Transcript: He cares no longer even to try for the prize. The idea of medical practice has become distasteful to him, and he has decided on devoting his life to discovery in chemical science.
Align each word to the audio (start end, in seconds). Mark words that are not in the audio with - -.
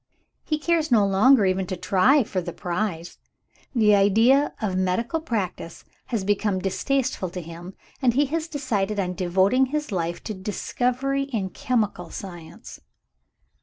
He 0.43 0.57
cares 0.57 0.89
no 0.91 1.05
longer 1.05 1.45
even 1.45 1.67
to 1.67 1.77
try 1.77 2.23
for 2.23 2.41
the 2.41 2.53
prize. 2.53 3.19
The 3.75 3.93
idea 3.93 4.55
of 4.59 4.75
medical 4.75 5.21
practice 5.21 5.85
has 6.07 6.23
become 6.23 6.57
distasteful 6.57 7.29
to 7.29 7.39
him, 7.39 7.75
and 8.01 8.15
he 8.15 8.25
has 8.33 8.47
decided 8.47 8.99
on 8.99 9.13
devoting 9.13 9.67
his 9.67 9.91
life 9.91 10.23
to 10.23 10.33
discovery 10.33 11.25
in 11.25 11.51
chemical 11.51 12.09
science. 12.09 12.79